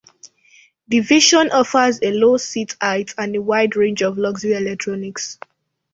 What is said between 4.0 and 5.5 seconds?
of luxury electronics.